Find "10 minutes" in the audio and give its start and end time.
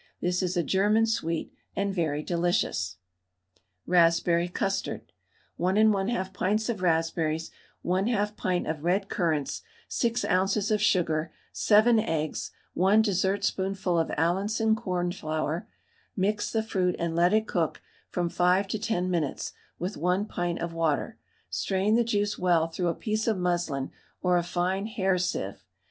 18.79-19.53